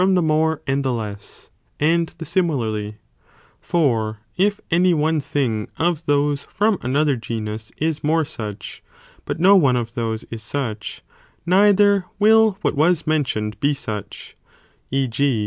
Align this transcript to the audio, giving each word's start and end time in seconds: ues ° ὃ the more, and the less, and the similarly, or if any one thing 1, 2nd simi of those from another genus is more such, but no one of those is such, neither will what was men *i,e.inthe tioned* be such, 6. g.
ues 0.01 0.07
° 0.07 0.09
ὃ 0.09 0.15
the 0.15 0.21
more, 0.23 0.61
and 0.65 0.83
the 0.83 0.91
less, 0.93 1.51
and 1.79 2.07
the 2.17 2.25
similarly, 2.25 2.97
or 3.71 4.17
if 4.35 4.59
any 4.71 4.95
one 4.95 5.21
thing 5.21 5.67
1, 5.75 5.75
2nd 5.75 5.75
simi 5.77 5.89
of 5.89 6.05
those 6.07 6.43
from 6.45 6.79
another 6.81 7.15
genus 7.15 7.71
is 7.77 8.03
more 8.03 8.25
such, 8.25 8.81
but 9.25 9.39
no 9.39 9.55
one 9.55 9.75
of 9.75 9.93
those 9.93 10.23
is 10.31 10.41
such, 10.41 11.03
neither 11.45 12.05
will 12.17 12.57
what 12.63 12.73
was 12.73 13.05
men 13.05 13.21
*i,e.inthe 13.21 13.49
tioned* 13.53 13.59
be 13.59 13.75
such, 13.75 14.35
6. 14.91 15.15
g. 15.17 15.39